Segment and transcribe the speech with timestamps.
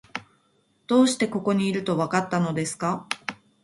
[0.87, 3.07] どうしてここにいると、わかったのですか？